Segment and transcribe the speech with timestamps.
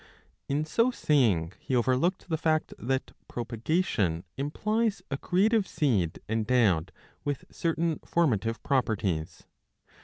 [0.01, 0.03] ^
[0.49, 6.91] In so saying he overlooked the fact that propagation implies a creative seed endowed
[7.23, 9.43] with certain formative properties.